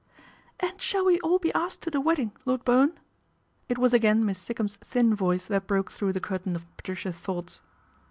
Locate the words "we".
1.05-1.19